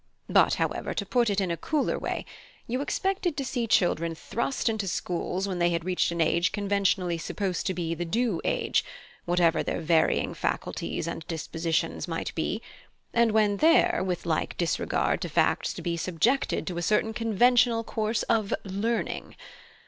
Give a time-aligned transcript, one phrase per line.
[0.27, 2.25] But, however, to put it in a cooler way:
[2.65, 7.19] you expected to see children thrust into schools when they had reached an age conventionally
[7.19, 8.83] supposed to be the due age,
[9.25, 12.63] whatever their varying faculties and dispositions might be,
[13.13, 17.83] and when there, with like disregard to facts to be subjected to a certain conventional
[17.83, 19.35] course of 'learning.'